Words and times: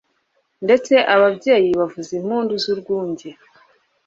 ndetse 0.65 0.93
ababyeyi 1.13 1.69
bavuza 1.79 2.11
impundu 2.19 2.53
z'urwunge 2.63 3.29